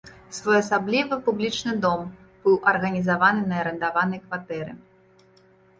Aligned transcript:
Своеасаблівы 0.35 1.19
публічны 1.27 1.75
дом 1.85 2.01
быў 2.47 2.59
арганізаваны 2.75 3.41
на 3.53 3.61
арандаванай 3.65 4.19
кватэры. 4.27 4.71